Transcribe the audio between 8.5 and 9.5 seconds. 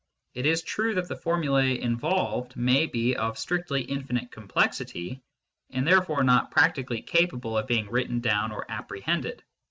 or apprehended.